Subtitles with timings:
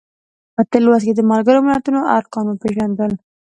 [0.55, 3.11] په تېر لوست کې د ملګرو ملتونو ارکان وپیژندل.